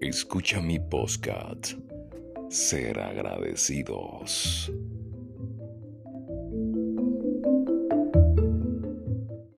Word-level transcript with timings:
Escucha 0.00 0.62
mi 0.62 0.78
podcast. 0.78 1.74
Ser 2.48 2.98
agradecidos. 3.00 4.72